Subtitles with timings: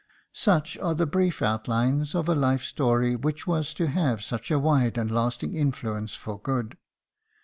[0.33, 4.57] Such are the brief outlines of a life story which was to have such a
[4.57, 6.75] wide and lasting influence for good.